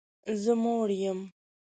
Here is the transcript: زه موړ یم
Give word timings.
زه 0.41 0.53
موړ 0.61 0.89
یم 1.09 1.19